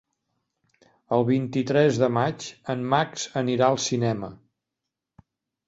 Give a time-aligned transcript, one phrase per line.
[1.17, 4.33] El vint-i-tres de maig en Max anirà al cinema.